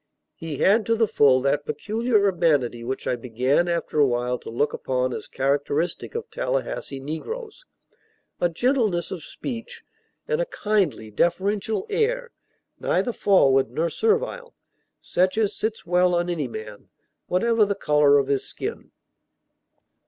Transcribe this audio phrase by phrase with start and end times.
[0.35, 4.49] He had to the full that peculiar urbanity which I began after a while to
[4.49, 7.65] look upon as characteristic of Tallahassee negroes,
[8.39, 9.83] a gentleness of speech,
[10.27, 12.31] and a kindly, deferential air,
[12.79, 14.55] neither forward nor servile,
[15.01, 16.89] such as sits well on any man,
[17.27, 18.89] whatever the color of his skin.